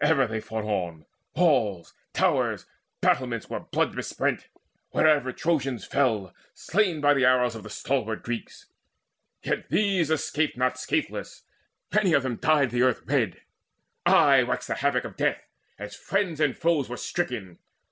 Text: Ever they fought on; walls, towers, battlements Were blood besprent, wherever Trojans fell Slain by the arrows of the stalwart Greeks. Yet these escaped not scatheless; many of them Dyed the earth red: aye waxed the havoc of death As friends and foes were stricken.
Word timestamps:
Ever 0.00 0.26
they 0.26 0.40
fought 0.40 0.64
on; 0.64 1.06
walls, 1.36 1.94
towers, 2.12 2.66
battlements 3.00 3.48
Were 3.48 3.60
blood 3.60 3.94
besprent, 3.94 4.48
wherever 4.90 5.30
Trojans 5.32 5.84
fell 5.84 6.34
Slain 6.54 7.00
by 7.00 7.14
the 7.14 7.24
arrows 7.24 7.54
of 7.54 7.62
the 7.62 7.70
stalwart 7.70 8.24
Greeks. 8.24 8.66
Yet 9.44 9.68
these 9.70 10.10
escaped 10.10 10.56
not 10.56 10.76
scatheless; 10.76 11.42
many 11.94 12.14
of 12.14 12.24
them 12.24 12.34
Dyed 12.38 12.70
the 12.70 12.82
earth 12.82 13.02
red: 13.04 13.42
aye 14.04 14.42
waxed 14.42 14.66
the 14.66 14.74
havoc 14.74 15.04
of 15.04 15.16
death 15.16 15.46
As 15.78 15.94
friends 15.94 16.40
and 16.40 16.56
foes 16.56 16.88
were 16.88 16.96
stricken. 16.96 17.60